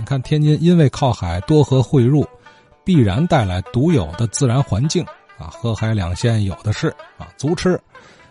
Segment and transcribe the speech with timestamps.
[0.00, 2.26] 你看天津因为靠海，多河汇入，
[2.82, 5.04] 必然带来独有的自然环境
[5.38, 6.88] 啊，河海两线有的是
[7.18, 7.78] 啊，足吃。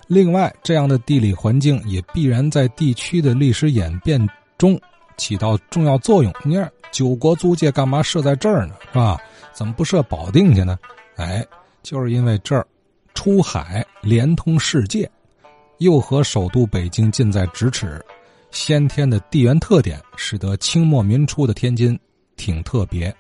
[0.08, 4.20] 另外，这样的地理环境也必然在地区的历史演变
[4.58, 4.82] 中
[5.16, 6.34] 起到重要作用。
[6.44, 8.74] 你看，九国租界干嘛设在这儿呢？
[8.92, 9.22] 是吧？
[9.54, 10.76] 怎么不设保定去呢？
[11.18, 11.46] 哎，
[11.84, 12.66] 就是因为这儿
[13.14, 15.08] 出海连通世界，
[15.78, 18.04] 又和首都北京近在咫尺。
[18.52, 21.98] 先天的地缘特点使得清末民初的天津
[22.36, 23.14] 挺特别，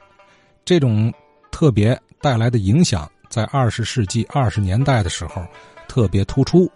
[0.65, 1.13] 这种
[1.51, 5.45] 特别带来的影响，在二十世纪二十年代的时候
[5.87, 6.69] 特别突出。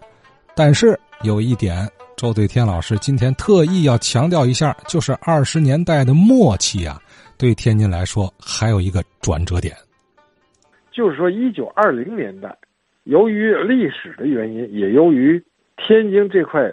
[0.54, 7.00] 但是有一点，周对天老师今天特意要强调一下，就是二十年代的末期啊，
[7.36, 9.76] 对天津来说还有一个转折点，
[10.92, 12.56] 就是说一九二零年代，
[13.02, 15.44] 由于历史的原因，也由于
[15.76, 16.72] 天津这块。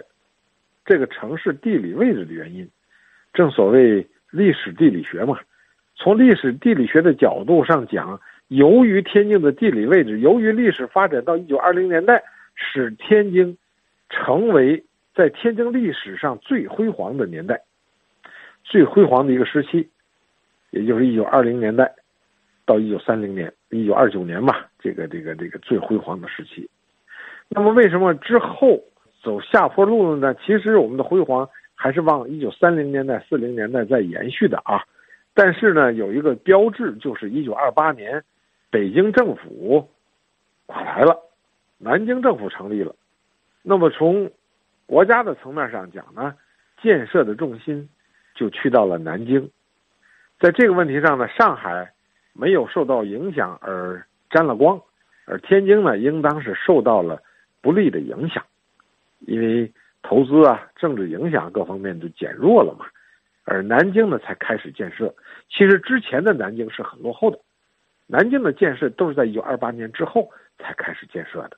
[0.84, 2.68] 这个城市地理位置的原因，
[3.32, 5.38] 正所谓历史地理学嘛。
[5.94, 12.22] 从历史地理学的角度上讲，由于天津的地理位置，由于历史发展到一九二零年代，
[12.54, 13.56] 使天津
[14.10, 14.82] 成为
[15.14, 17.62] 在天津历史上最辉煌的年代，
[18.64, 19.88] 最辉煌的一个时期，
[20.70, 21.94] 也就是一九二零年代
[22.66, 26.68] 到一九三零年、一九二九年吧，这个这个这个最辉煌的时期。
[27.48, 28.82] 那么，为什么之后？
[29.22, 30.34] 走下坡路了呢？
[30.44, 34.82] 其实我们的辉煌还是往一九三零年代、四零年代在延续的啊。
[35.32, 38.22] 但是呢，有一个标志，就是一九二八年，
[38.70, 39.88] 北京政府
[40.66, 41.16] 垮台了，
[41.78, 42.94] 南京政府成立了。
[43.62, 44.30] 那么从
[44.86, 46.34] 国家的层面上讲呢，
[46.82, 47.88] 建设的重心
[48.34, 49.48] 就去到了南京。
[50.40, 51.92] 在这个问题上呢，上海
[52.32, 54.82] 没有受到影响而沾了光，
[55.26, 57.22] 而天津呢，应当是受到了
[57.60, 58.44] 不利的影响。
[59.26, 62.86] 因为投资啊、政治影响各方面就减弱了嘛，
[63.44, 65.14] 而南京呢才开始建设。
[65.48, 67.38] 其实之前的南京是很落后的，
[68.06, 71.56] 南京的建设都是在一九二八年之后才开始建设的。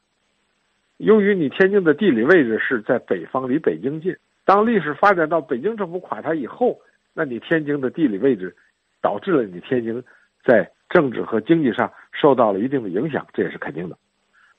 [0.98, 6.80] 由于你天津的地理位置是在北方，离北京近，当历史发展到北京政府垮台以后，
[7.12, 8.54] 那你天津的地理位置
[9.00, 10.02] 导致了你天津
[10.44, 13.98] 在政治和经济上受到了一定的影响，这也是肯定的。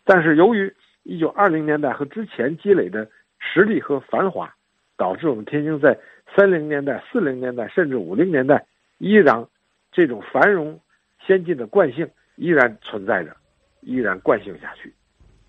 [0.03, 0.73] 但是由于
[1.05, 3.07] 一九二零年代和之前积累的
[3.37, 4.51] 实力和繁华，
[4.97, 5.95] 导致我们天津在
[6.35, 8.65] 三零年代、四零年代甚至五零年代，
[8.97, 9.45] 依然
[9.91, 10.79] 这种繁荣、
[11.25, 13.37] 先进的惯性依然存在着，
[13.81, 14.91] 依然惯性下去，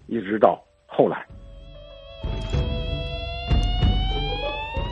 [0.07, 1.27] 一直到后来。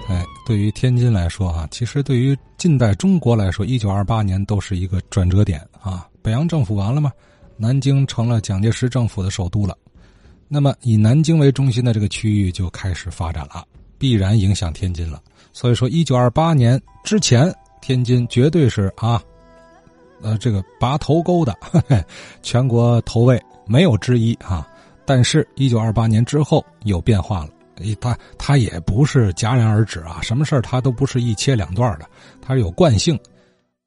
[0.08, 6.08] 哎，对于天津来说啊，其实对于近代中国来说，一九二八年都是一个转折点啊。
[6.22, 7.12] 北洋政府完了吗？
[7.58, 9.76] 南京成了蒋介石政府的首都了。
[10.54, 13.66] 那么，以南京为中心的这个区域就开始发展了，
[13.98, 15.20] 必然影响天津了。
[15.52, 19.20] 所以说，一九二八年之前，天津绝对是啊，
[20.22, 21.52] 呃，这个拔头沟的
[22.40, 24.64] 全国头位没有之一啊。
[25.04, 27.50] 但是，一九二八年之后有变化了，
[28.00, 32.08] 他他也不是戛然而止啊，什么事儿他都不是一切两段的，
[32.40, 33.18] 他是有惯性，